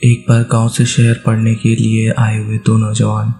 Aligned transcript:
एक 0.00 0.24
बार 0.28 0.42
गाँव 0.42 0.68
से 0.68 0.84
शहर 0.84 1.20
पढ़ने 1.26 1.54
के 1.54 1.74
लिए 1.76 2.12
आए 2.12 2.38
हुए 2.38 2.56
दो 2.58 2.76
नौजवान, 2.78 3.32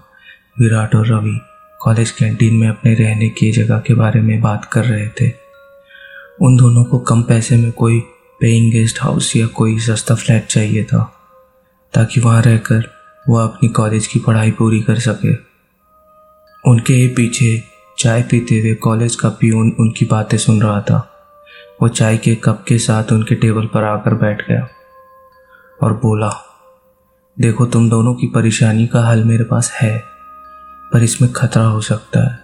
विराट 0.59 0.95
और 0.95 1.07
रवि 1.07 1.37
कॉलेज 1.79 2.11
कैंटीन 2.11 2.53
में 2.53 2.67
अपने 2.67 2.93
रहने 2.93 3.27
की 3.29 3.51
जगह 3.51 3.79
के 3.79 3.93
बारे 3.93 4.21
में 4.21 4.39
बात 4.41 4.65
कर 4.65 4.85
रहे 4.85 5.07
थे। 5.09 5.29
उन 6.41 6.57
दोनों 6.57 6.83
को 6.83 6.99
कम 6.99 7.21
पैसे 7.21 7.57
में 7.57 7.71
कोई 7.71 7.99
पेइंग 8.41 8.71
गेस्ट 8.71 9.01
हाउस 9.01 9.35
या 9.35 9.47
कोई 9.47 9.77
सस्ता 9.79 10.15
फ्लैट 10.15 10.45
चाहिए 10.45 10.83
था, 10.83 11.03
ताकि 11.93 12.19
वहाँ 12.19 12.41
रहकर 12.41 12.89
वह 13.29 13.43
अपनी 13.43 13.69
कॉलेज 13.69 14.07
की 14.07 14.19
पढ़ाई 14.19 14.51
पूरी 14.51 14.81
कर 14.81 14.99
सके। 14.99 15.33
उनके 16.63 16.93
ही 16.93 17.07
पीछे 17.07 17.61
चाय 17.97 18.21
पीते 18.21 18.59
हुए 18.59 18.73
कॉलेज 18.73 19.15
का 19.15 19.29
पियून 19.29 19.75
उनकी 19.79 20.05
बातें 20.05 20.37
सुन 20.37 20.61
रहा 20.61 20.81
था। 20.81 20.97
वो 21.81 21.87
चाय 21.87 22.17
के 22.17 22.35
कप 22.35 22.63
के 22.67 22.77
साथ 22.77 23.11
उनके 23.11 23.35
टेबल 23.35 23.65
पर 23.65 23.83
आकर 23.83 24.13
बैठ 24.13 24.47
गया। 24.49 24.67
और 25.79 25.93
बोला, 25.95 26.29
देखो, 27.37 27.65
तुम 27.65 27.89
दोनों 27.89 28.13
की 28.15 28.27
परेशानी 28.27 28.87
का 28.87 29.01
हल 29.01 29.23
मेरे 29.23 29.43
पास 29.43 29.71
है, 29.73 29.97
पर 30.91 31.03
इसमें 31.03 31.31
खतरा 31.33 31.63
हो 31.63 31.81
सकता 31.81 32.19
है। 32.21 32.43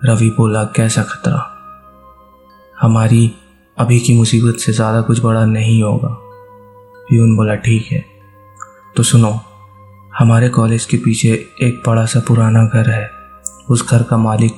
रवि 0.00 0.28
बोला, 0.30 0.64
कैसा 0.76 1.02
खतरा? 1.02 1.44
हमारी 2.76 3.30
अभी 3.76 3.98
की 4.00 4.16
मुसीबत 4.16 4.58
से 4.58 4.72
ज़्यादा 4.72 5.00
कुछ 5.00 5.22
बड़ा 5.22 5.44
नहीं 5.46 5.82
होगा। 5.82 6.08
प्यून 7.08 7.36
बोला, 7.36 7.54
ठीक 7.56 7.86
है 7.92 8.04
तो 8.96 9.02
सुनो, 9.02 9.30
हमारे 10.12 10.48
कॉलेज 10.48 10.84
के 10.84 10.96
पीछे 10.96 11.28
एक 11.62 11.82
बड़ा 11.86 12.04
सा 12.06 12.20
पुराना 12.20 12.64
घर 12.64 12.90
है। 12.90 13.10
उस 13.70 13.86
घर 13.90 14.02
का 14.02 14.16
मालिक 14.16 14.52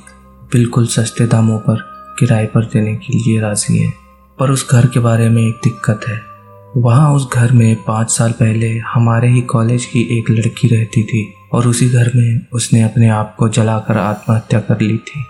बिल्कुल 0.52 0.86
सस्ते 0.86 1.26
दामों 1.26 1.58
पर 1.58 1.82
किराए 2.18 2.46
पर 2.46 2.64
देने 2.64 2.94
के 2.96 3.12
लिए 3.14 3.40
राज़ी 3.40 3.78
है, 3.78 3.92
पर 4.38 4.50
उस 4.50 4.70
घर 4.70 4.86
के 4.86 5.00
बारे 5.00 5.28
में 5.28 5.42
एक 5.42 5.60
दिक्कत 5.64 6.08
है। 6.08 6.29
वहाँ 6.76 7.12
उस 7.14 7.26
घर 7.32 7.52
में 7.52 7.76
पाँच 7.84 8.10
साल 8.10 8.32
पहले 8.32 8.68
हमारे 8.78 9.28
ही 9.28 9.40
कॉलेज 9.42 9.84
की 9.84 10.00
एक 10.18 10.30
लड़की 10.30 10.68
रहती 10.68 11.02
थी 11.02 11.22
और 11.52 11.66
उसी 11.66 11.88
घर 11.88 12.10
में 12.16 12.40
उसने 12.52 12.82
अपने 12.82 13.08
आप 13.08 13.34
को 13.38 13.48
जलाकर 13.48 13.96
आत्महत्या 13.98 14.60
कर 14.60 14.80
ली 14.80 14.96
थी। 14.98 15.24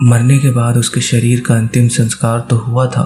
मरने 0.00 0.38
के 0.38 0.50
बाद 0.50 0.76
उसके 0.76 1.00
शरीर 1.00 1.40
का 1.40 1.54
अंतिम 1.54 1.88
संस्कार 1.88 2.40
तो 2.40 2.56
हुआ 2.56 2.86
था, 2.86 3.02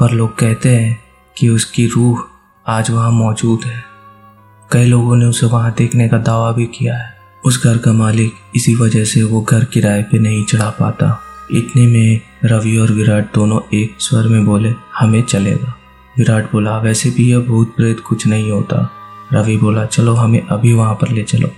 पर 0.00 0.10
लोग 0.10 0.36
कहते 0.38 0.68
हैं 0.68 0.96
कि 1.36 1.48
उसकी 1.48 1.86
रूह 1.86 2.24
आज 2.66 2.90
वहाँ 2.90 3.10
मौजूद 3.10 3.64
है। 3.64 3.84
कई 4.70 4.84
लोगों 4.84 5.16
ने 5.16 5.24
उसे 5.24 5.46
वहाँ 5.46 5.74
देखने 5.78 6.08
का 6.08 6.18
दावा 6.18 6.50
भी 6.52 6.66
किया 6.66 6.96
है। 6.96 7.14
उस 7.44 7.62
घर 7.64 7.78
का 7.78 7.92
मालिक 7.92 8.32
इसी 8.56 8.74
वजह 8.74 9.04
से 9.04 9.22
वो 9.22 9.40
घर 9.42 9.64
किराए 9.64 10.02
पे 10.02 10.18
नहीं 10.18 10.44
चढ़ा 10.44 10.70
पाता। 10.70 11.18
इतने 11.52 11.86
में 11.86 12.20
रवि 12.44 12.76
और 12.76 12.92
विराट 12.92 13.34
दोनों 13.34 13.60
एक 13.74 14.00
स्वर 14.00 14.28
में 14.28 14.44
बोले, 14.46 14.74
हमें 14.94 15.22
चलेगा। 15.22 15.76
विराट 16.18 16.52
बोला, 16.52 16.78
वैसे 16.78 17.10
भी 17.10 17.30
यह 17.30 17.38
भूत 17.38 17.76
प्रेत 17.76 18.00
कुछ 18.00 18.26
नहीं 18.26 18.50
होता। 18.50 18.90
रवि 19.32 19.56
बोला, 19.56 19.84
चलो, 19.84 20.14
हमें 20.14 20.46
अभी 20.46 20.72
वहाँ 20.72 20.94
पर 20.94 21.10
ले 21.10 21.22
चलो। 21.22 21.48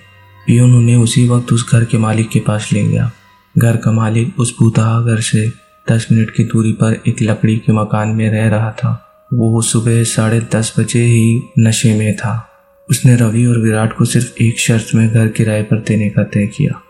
पियून 0.46 0.74
उन्हें 0.74 0.96
उसी 0.96 1.28
वक्त 1.28 1.52
उस 1.52 1.72
घर 1.72 1.84
के 1.84 1.98
मालिक 1.98 2.28
के 2.28 2.40
पास 2.40 2.72
ले 2.72 2.84
गया। 2.84 3.10
घर 3.58 3.76
का 3.76 3.92
मालिक 3.92 4.40
उस 4.40 4.56
भूतहा 4.58 5.00
घर 5.00 5.20
से 5.20 5.52
दस 5.90 6.08
मिनट 6.12 6.30
की 6.30 6.44
दूरी 6.44 6.72
पर 6.72 7.02
एक 7.08 7.16
लकड़ी 7.22 7.56
के 7.56 7.72
मकान 7.72 8.08
में 8.08 8.30
रह 8.30 8.48
रहा 8.48 8.70
था। 8.70 9.10
वो 9.34 9.62
सुबह 9.62 10.02
साढ़े 10.04 10.40
दस 10.40 10.74
बजे 10.78 11.04
ही 11.04 11.42
नशे 11.58 11.98
में 11.98 12.16
था। 12.16 12.50
उसने 12.90 13.16
रवि 13.16 13.46
और 13.46 13.58
विराट 13.58 13.96
को 13.96 14.04
सिर्फ़ 14.04 14.42
एक 14.42 14.58
शर्त 14.58 14.88
में 14.94 15.10
घर 15.10 15.28
किराए 15.28 15.62
पर 15.62 15.76
देने 15.76 16.08
का 16.08 16.22
तय 16.22 16.46
किया 16.46 16.82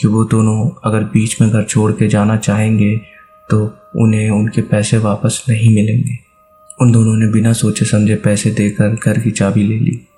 कि 0.00 0.08
वो 0.08 0.24
दोनों 0.24 0.70
अगर 0.84 1.04
बीच 1.04 1.40
में 1.40 1.50
घर 1.50 1.62
छोड़ 1.62 1.92
के 1.92 2.08
जाना 2.08 2.36
चाहेंगे 2.36 3.00
तो 3.50 3.74
उन्हें 3.96 4.30
उनके 4.30 4.62
पैसे 4.62 4.98
वापस 4.98 5.44
नहीं 5.48 5.74
मिलेंगे। 5.74 6.29
उन 6.82 6.92
दोनों 6.92 7.16
ने 7.16 7.26
बिना 7.26 7.52
सोचे 7.52 7.84
समझे 7.84 8.14
पैसे 8.14 8.50
देकर 8.50 8.96
घर 9.04 9.20
की 9.20 9.30
चाबी 9.30 9.62
ले 9.62 9.78
ली। 9.78 10.08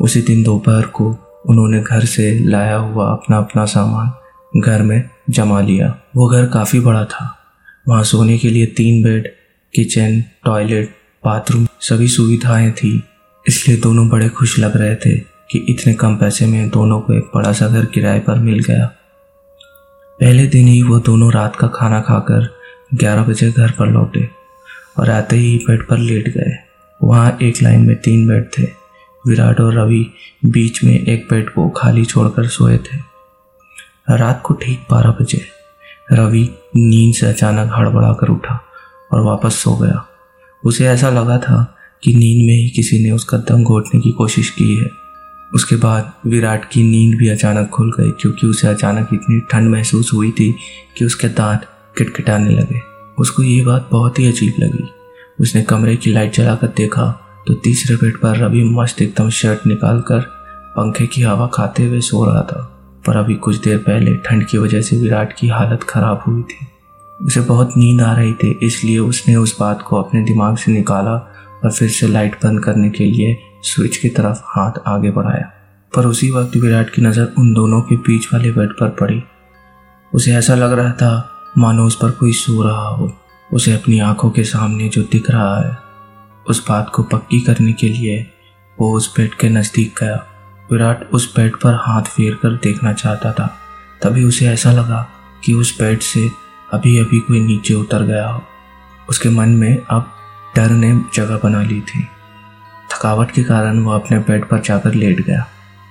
उसी 0.00 0.22
दिन 0.22 0.42
दोपहर 0.42 0.82
को 0.82 1.16
उन्होंने 1.48 1.80
घर 1.80 2.04
से 2.04 2.38
लाया 2.38 2.76
हुआ 2.76 3.10
अपना 3.10 3.38
अपना 3.38 3.64
सामान 3.64 4.12
घर 4.60 4.82
में 4.82 5.10
जमा 5.30 5.60
लिया। 5.60 5.98
वो 6.16 6.28
घर 6.28 6.46
काफ़ी 6.46 6.80
बड़ा 6.80 7.04
था। 7.04 7.38
वहाँ 7.88 8.04
सोने 8.04 8.38
के 8.38 8.48
लिए 8.48 8.66
तीन 8.66 9.04
बेड, 9.04 9.28
किचन, 9.74 10.20
टॉयलेट, 10.44 10.94
बाथरूम 11.24 11.66
सभी 11.80 12.08
सुविधाएँ 12.08 12.70
थी। 12.70 13.02
इसलिए 13.48 13.76
दोनों 13.76 14.08
बड़े 14.08 14.28
खुश 14.28 14.58
लग 14.58 14.76
रहे 14.76 14.94
थे 14.94 15.18
कि 15.18 15.66
इतने 15.68 15.94
कम 15.94 16.16
पैसे 16.16 16.46
में 16.46 16.68
दोनों 16.68 17.00
को 17.00 17.12
एक 17.12 17.30
बड़ा 17.34 17.52
सा 17.52 17.68
घर 17.68 17.84
किराए 17.84 18.20
पर 18.20 18.34
मिल 18.34 18.58
गया। 18.58 18.86
पहले 20.20 20.46
दिन 20.46 20.68
ही 20.68 20.82
वो 20.82 20.98
दोनों 20.98 21.32
रात 21.32 21.56
का 21.56 21.66
खाना 21.66 22.00
खाकर 22.00 22.54
11 22.94 23.22
बजे 23.22 23.50
घर 23.50 23.70
पर 23.70 23.86
लौटे। 23.86 24.41
और 24.96 25.10
आते 25.10 25.36
ही 25.36 25.56
बेड 25.58 25.86
पर 25.86 25.98
लेट 25.98 26.28
गए। 26.28 26.52
वहाँ 27.00 27.36
एक 27.42 27.62
लाइन 27.62 27.86
में 27.86 27.96
तीन 27.96 28.26
बेड 28.28 28.48
थे। 28.58 28.62
विराट 29.24 29.60
और 29.60 29.74
रवि 29.74 30.06
बीच 30.44 30.82
में 30.84 30.94
एक 30.94 31.26
बेड 31.30 31.50
को 31.50 31.68
खाली 31.70 32.04
छोड़कर 32.04 32.46
सोए 32.46 32.76
थे। 32.78 32.96
रात 34.10 34.42
को 34.44 34.54
ठीक 34.54 34.86
बारह 34.90 35.10
बजे, 35.20 35.40
रवि 36.12 36.48
नींद 36.76 37.14
से 37.14 37.26
अचानक 37.26 37.72
हड़बड़ा 37.74 38.12
कर 38.12 38.28
उठा 38.28 38.60
और 39.12 39.20
वापस 39.20 39.54
सो 39.54 39.76
गया। 39.76 40.04
उसे 40.64 40.86
ऐसा 40.86 41.10
लगा 41.10 41.38
था 41.38 41.62
कि 42.02 42.14
नींद 42.14 42.46
में 42.46 42.54
ही 42.54 42.68
किसी 42.68 43.02
ने 43.04 43.10
उसका 43.10 43.38
दम 43.38 43.62
घोटने 43.62 44.00
की 44.00 44.10
कोशिश 44.12 44.50
की 44.50 44.74
है। 44.76 44.90
उसके 45.54 45.76
बाद 45.76 46.12
विराट 46.26 46.64
की 46.64 46.82
नींद 46.82 47.18
भी 47.18 47.28
अचानक 47.28 47.68
खुल 47.68 47.92
गई, 47.92 48.10
क्योंकि 48.10 48.46
उसे 48.46 48.68
अचानक 48.68 49.08
इतनी 49.14 49.40
ठंड 49.50 49.70
महसूस 49.70 50.10
हुई 50.14 50.30
थी 50.30 50.54
कि 50.98 51.04
उसके 51.04 51.28
दांत 51.28 51.66
किटकिटाने 51.98 52.50
लगे। 52.50 52.91
उसको 53.18 53.42
ये 53.42 53.62
बात 53.64 53.88
बहुत 53.92 54.18
ही 54.18 54.26
अजीब 54.26 54.54
लगी। 54.58 54.88
उसने 55.40 55.62
कमरे 55.62 55.96
की 55.96 56.10
लाइट 56.10 56.34
जलाकर 56.34 56.66
देखा 56.76 57.10
तो 57.46 57.54
तीसरे 57.54 57.96
बेड 57.96 58.16
पर 58.16 58.36
रवि 58.36 58.62
मस्त 58.64 59.02
एकदम 59.02 59.30
शर्ट 59.30 59.66
निकाल 59.66 60.00
कर 60.00 60.20
पंखे 60.76 61.06
की 61.06 61.22
हवा 61.22 61.46
खाते 61.46 61.84
हुए 61.84 62.00
सो 62.00 62.24
रहा 62.24 62.42
था। 62.42 62.68
पर 63.06 63.16
अभी 63.16 63.34
कुछ 63.36 63.56
देर 63.56 63.78
पहले 63.78 64.14
ठंड 64.16 64.46
की 64.46 64.58
वजह 64.58 64.80
से 64.80 64.96
विराट 64.96 65.32
की 65.32 65.48
हालत 65.48 65.82
खराब 65.82 66.22
हुई 66.26 66.42
थी। 66.42 66.66
उसे 67.20 67.40
बहुत 67.40 67.76
नींद 67.76 68.00
आ 68.00 68.12
रही 68.16 68.32
थी, 68.32 68.58
इसलिए 68.62 68.98
उसने 68.98 69.34
उस 69.36 69.56
बात 69.60 69.82
को 69.82 69.96
अपने 69.96 70.22
दिमाग 70.22 70.56
से 70.56 70.72
निकाला 70.72 71.14
और 71.64 71.72
फिर 71.72 71.88
से 71.88 72.06
लाइट 72.06 72.34
बंद 72.44 72.62
करने 72.64 72.90
के 72.90 73.04
लिए 73.04 73.36
स्विच 73.64 73.96
की 73.96 74.08
तरफ़ 74.08 74.40
हाथ 74.46 74.78
आगे 74.86 75.10
बढ़ाया। 75.10 75.50
पर 75.92 76.06
उसी 76.06 76.30
वक्त 76.30 76.56
विराट 76.56 76.90
की 76.90 77.02
नज़र 77.02 77.32
उन 77.38 77.52
दोनों 77.54 77.80
के 77.80 77.96
बीच 77.98 78.26
वाले 78.32 78.50
बेड 78.50 78.70
पर 78.70 78.88
पड़ी। 79.00 79.22
उसे 80.12 80.32
ऐसा 80.32 80.54
लग 80.54 80.72
रहा 80.72 80.92
था 80.92 81.28
मानो 81.58 81.84
उस 81.84 81.96
पर 81.96 82.10
कोई 82.10 82.32
सो 82.32 82.62
रहा 82.62 82.88
हो। 82.88 83.18
उसे 83.52 83.72
अपनी 83.72 83.98
आँखों 83.98 84.30
के 84.30 84.44
सामने 84.44 84.88
जो 84.88 85.02
दिख 85.02 85.30
रहा 85.30 85.60
है, 85.60 85.78
उस 86.48 86.68
बात 86.68 86.90
को 86.94 87.02
पक्की 87.02 87.40
करने 87.40 87.72
के 87.72 87.88
लिए 87.88 88.26
वो 88.80 88.96
उस 88.96 89.14
बेड 89.16 89.34
के 89.34 89.48
नज़दीक 89.48 89.94
गया। 90.00 90.26
विराट 90.72 91.10
उस 91.12 91.36
बेड 91.36 91.56
पर 91.56 91.74
हाथ 91.74 92.02
फेर 92.02 92.34
कर 92.34 92.56
देखना 92.56 92.92
चाहता 92.92 93.32
था। 93.32 93.56
तभी 94.02 94.24
उसे 94.24 94.46
ऐसा 94.46 94.72
लगा 94.72 95.08
कि 95.44 95.52
उस 95.52 95.78
बेड 95.80 96.00
से 96.00 96.30
अभी 96.72 96.98
अभी 96.98 97.20
कोई 97.20 97.40
नीचे 97.40 97.74
उतर 97.74 98.02
गया 98.02 98.28
हो। 98.28 98.42
उसके 99.08 99.28
मन 99.28 99.48
में 99.48 99.82
अब 99.90 100.10
डर 100.56 100.70
ने 100.70 101.00
जगह 101.14 101.40
बना 101.42 101.62
ली 101.62 101.80
थी। 101.80 102.02
थकावट 102.90 103.30
के 103.30 103.44
कारण 103.44 103.78
वह 103.78 103.94
अपने 103.94 104.18
बेड 104.18 104.48
पर 104.48 104.60
जाकर 104.60 104.94
लेट 104.94 105.20
गया। 105.20 105.46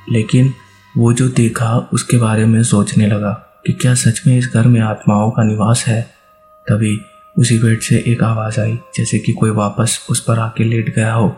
लेकिन 0.10 0.54
वो 0.98 1.14
जो 1.14 1.28
देखा, 1.30 1.90
उसके 1.94 2.18
बारे 2.18 2.46
में 2.46 2.64
सोचने 2.64 3.08
लगा। 3.08 3.51
कि 3.68 3.74
क्या 3.74 3.94
सच 3.94 4.22
में 4.28 4.38
इस 4.38 4.52
घर 4.54 4.68
में 4.68 4.82
आत्माओं 4.82 5.32
का 5.32 5.44
निवास 5.44 5.84
है? 5.88 6.02
तभी 6.70 7.02
उसी 7.40 7.60
बेड 7.60 7.82
से 7.82 8.04
एक 8.08 8.24
आवाज़ 8.24 8.60
आई, 8.60 8.80
जैसे 8.96 9.20
कि 9.20 9.32
कोई 9.32 9.50
वापस 9.50 10.08
उस 10.10 10.20
पर 10.20 10.40
आके 10.40 10.64
लेट 10.64 10.96
गया 10.96 11.14
हो। 11.14 11.30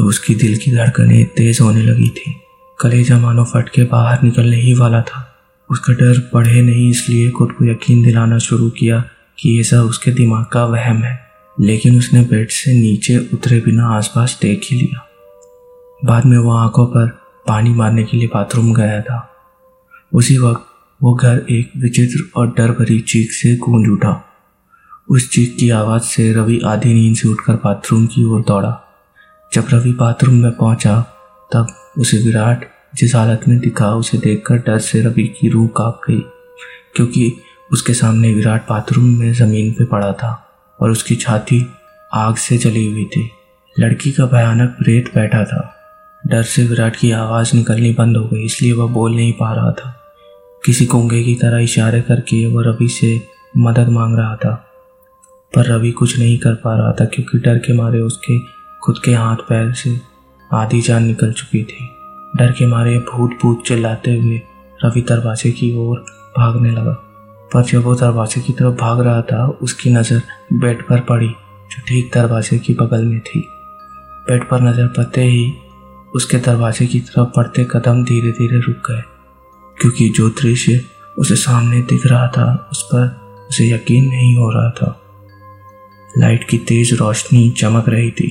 अब 0.00 0.04
उसकी 0.04 0.34
दिल 0.34 0.56
की 0.56 0.72
धड़कनें 0.72 1.26
तेज 1.26 1.60
होने 1.60 1.82
लगी 1.82 2.08
थी। 2.08 2.40
कलेजा 2.80 3.18
मानो 3.18 3.44
फट 3.44 3.68
के 3.68 3.82
बाहर 3.84 4.22
निकलने 4.22 4.56
ही 4.56 4.74
वाला 4.74 5.02
था। 5.02 5.34
उसका 5.70 5.92
डर 5.92 6.30
बढ़े 6.34 6.62
नहीं, 6.62 6.90
इसलिए 6.90 7.30
खुद 7.30 7.52
को 7.52 7.64
यकीन 7.64 8.02
दिलाना 8.02 8.38
शुरू 8.38 8.70
किया 8.70 9.04
कि 9.38 9.50
ये 9.56 9.62
सब 9.62 9.78
उसके 9.78 10.10
दिमाग 10.10 10.44
का 10.44 10.64
वहम 10.64 10.96
है। 10.96 11.24
लेकिन 11.60 11.98
उसने 11.98 12.20
बेड 12.20 12.48
से 12.48 12.72
नीचे 12.72 13.18
उतरे 13.32 13.60
बिना 13.60 13.88
आसपास 13.88 14.38
देख 14.42 14.60
ही 14.70 14.76
लिया। 14.76 15.08
बाद 16.04 16.26
में 16.26 16.38
वह 16.38 16.60
आँखों 16.60 16.86
पर 16.86 17.08
पानी 17.46 17.70
मारने 17.70 18.04
के 18.04 18.16
लिए 18.16 18.26
बाथरूम 18.26 18.74
गया 18.74 19.00
था। 19.00 19.30
उसी 20.12 20.38
वक्त 20.38 20.73
वो 21.00 21.14
घर 21.14 21.46
एक 21.50 21.72
विचित्र 21.76 22.22
और 22.36 22.46
डर 22.48 22.70
भरी 22.70 22.98
चीख 23.00 23.30
से 23.30 23.56
गूंज 23.56 23.88
उठा। 23.88 24.12
उस 25.08 25.30
चीख 25.30 25.56
की 25.60 25.70
आवाज़ 25.70 26.02
से 26.02 26.32
रवि 26.32 26.60
आधी 26.66 26.94
नींद 26.94 27.16
से 27.16 27.28
उठकर 27.28 27.54
बाथरूम 27.54 28.06
की 28.06 28.24
ओर 28.24 28.42
दौड़ा। 28.42 28.80
जब 29.52 29.66
रवि 29.72 29.92
बाथरूम 29.92 30.34
में 30.34 30.52
पहुँचा, 30.52 31.00
तब 31.52 31.66
उसे 31.98 32.18
विराट 32.18 32.64
जिस 32.94 33.14
हालत 33.14 33.40
में 33.48 33.58
दिखा, 33.58 33.94
उसे 33.94 34.18
देखकर 34.18 34.56
डर 34.56 34.78
से 34.78 35.00
रवि 35.00 35.34
की 35.40 35.48
रूह 35.48 35.68
काँप 35.76 36.00
गई, 36.08 36.20
क्योंकि 36.94 37.32
उसके 37.72 37.94
सामने 37.94 38.32
विराट 38.34 38.68
बाथरूम 38.68 39.18
में 39.18 39.32
ज़मीन 39.32 39.72
पर 39.72 39.84
पड़ा 39.84 40.12
था 40.12 40.32
और 40.80 40.90
उसकी 40.90 41.16
छाती 41.16 41.66
आग 42.12 42.36
से 42.36 42.58
जली 42.58 42.86
हुई 42.86 43.04
थी। 43.04 43.30
लड़की 43.80 44.12
का 44.12 44.26
भयानक 44.26 44.76
प्रेत 44.78 45.14
बैठा 45.14 45.44
था। 45.44 45.74
डर 46.26 46.42
से 46.42 46.66
विराट 46.66 46.96
की 46.96 47.10
आवाज़ 47.10 47.56
निकलनी 47.56 47.92
बंद 47.92 48.16
हो 48.16 48.24
गई, 48.24 48.44
इसलिए 48.44 48.72
वह 48.72 48.86
बोल 48.86 49.14
नहीं 49.16 49.32
पा 49.32 49.52
रहा 49.54 49.72
था। 49.72 50.03
किसी 50.64 50.86
कोंगे 50.86 51.22
की 51.22 51.34
तरह 51.34 51.58
इशारे 51.58 52.00
करके 52.00 52.46
वह 52.46 52.62
रवि 52.66 52.88
से 52.88 53.20
मदद 53.58 53.88
मांग 53.88 54.16
रहा 54.18 54.36
था। 54.36 54.54
पर 55.54 55.66
रवि 55.66 55.90
कुछ 55.90 56.18
नहीं 56.18 56.38
कर 56.38 56.54
पा 56.54 56.76
रहा 56.78 56.92
था 56.92 57.04
क्योंकि 57.04 57.38
डर 57.38 57.58
के 57.58 57.72
मारे 57.72 58.00
उसके 58.00 58.38
खुद 58.82 58.98
के 59.04 59.14
हाथ 59.14 59.36
पैर 59.36 59.72
से 59.72 60.00
आधी 60.54 60.80
जान 60.80 61.04
निकल 61.04 61.32
चुकी 61.32 61.62
थी। 61.64 61.88
डर 62.36 62.52
के 62.52 62.66
मारे 62.66 62.98
भूत 62.98 63.38
भूत 63.42 63.62
चिल्लाते 63.66 64.16
हुए 64.18 64.40
रवि 64.84 65.00
दरवाजे 65.00 65.50
की 65.50 65.76
ओर 65.76 66.04
भागने 66.38 66.70
लगा। 66.70 66.92
पर 67.52 67.62
जब 67.62 67.82
वो 67.82 67.94
दरवाजे 67.94 68.40
की 68.40 68.52
तरफ़ 68.52 68.74
भाग 68.74 69.00
रहा 69.00 69.22
था, 69.22 69.46
उसकी 69.62 69.90
नज़र 69.90 70.22
बेड 70.52 70.86
पर 70.86 71.00
पड़ी 71.00 71.28
जो 71.28 71.82
ठीक 71.88 72.10
दरवाजे 72.14 72.58
की 72.58 72.74
बगल 72.74 73.04
में 73.04 73.20
थी। 73.20 73.48
बेड 74.28 74.48
पर 74.48 74.60
नज़र 74.60 74.86
पड़ते 74.86 75.22
ही 75.22 75.52
उसके 76.14 76.38
दरवाजे 76.38 76.86
की 76.86 77.00
तरफ़ 77.00 77.28
बढ़ते 77.36 77.66
कदम 77.70 78.04
धीरे 78.04 78.32
धीरे 78.32 78.60
रुक 78.60 78.90
गए। 78.90 79.13
क्योंकि 79.80 80.08
जो 80.08 80.28
दृश्य 80.30 80.80
उसे 81.18 81.36
सामने 81.36 81.80
दिख 81.80 82.06
रहा 82.06 82.26
था, 82.28 82.68
उस 82.72 82.82
पर 82.82 83.06
उसे 83.50 83.68
यकीन 83.70 84.08
नहीं 84.08 84.36
हो 84.36 84.50
रहा 84.50 84.70
था। 84.70 85.00
लाइट 86.18 86.48
की 86.48 86.58
तेज 86.58 86.92
रोशनी 86.94 87.50
चमक 87.50 87.88
रही 87.88 88.10
थी। 88.10 88.28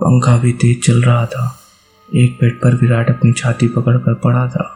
पंखा 0.00 0.36
भी 0.36 0.52
तेज 0.52 0.84
चल 0.86 1.02
रहा 1.02 1.26
था। 1.26 1.60
एक 2.14 2.32
बेड 2.32 2.60
पर 2.60 2.74
विराट 2.74 3.10
अपनी 3.10 3.32
छाती 3.32 3.68
पकड़कर 3.68 4.14
पड़ा 4.14 4.46
था। 4.48 4.70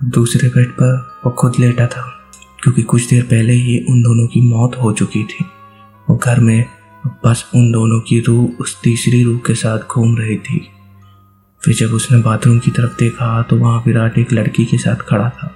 दूसरे 0.00 0.48
बेड 0.48 0.70
पर 0.70 0.96
वो 1.26 1.30
खुद 1.30 1.52
लेटा 1.58 1.86
था, 1.86 2.02
क्योंकि 2.62 2.82
कुछ 2.82 3.08
देर 3.10 3.22
पहले 3.22 3.52
ही 3.52 3.78
उन 3.78 4.02
दोनों 4.02 4.26
की 4.26 4.40
मौत 4.40 4.76
हो 4.76 4.92
चुकी 4.92 5.24
थी। 5.24 5.44
वो 6.10 6.16
घर 6.16 6.40
में 6.40 6.64
बस 7.24 7.44
उन 7.54 7.70
दोनों 7.72 8.00
की 8.00 8.20
रूह 8.20 8.48
उस 8.60 8.80
तीसरी 8.82 9.22
रूह 9.22 9.38
के 9.38 9.54
साथ 9.54 9.78
घूम 9.78 10.16
रही 10.16 10.36
थी। 10.36 10.66
फिर 11.64 11.74
जब 11.74 11.92
उसने 11.94 12.18
बाथरूम 12.18 12.58
की 12.58 12.70
तरफ़ 12.70 12.96
देखा 12.98 13.42
तो 13.42 13.56
वहाँ 13.56 13.82
विराट 13.86 14.18
एक 14.18 14.32
लड़की 14.32 14.64
के 14.64 14.78
साथ 14.78 15.02
खड़ा 15.08 15.28
था 15.28 15.54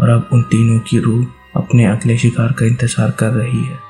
और 0.00 0.08
अब 0.08 0.28
उन 0.32 0.42
तीनों 0.42 0.78
की 0.80 0.98
रूह 0.98 1.26
अपने 1.56 1.84
अगले 1.84 2.16
शिकार 2.18 2.52
का 2.52 2.66
इंतज़ार 2.66 3.10
कर 3.10 3.30
रही 3.30 3.62
है। 3.64 3.85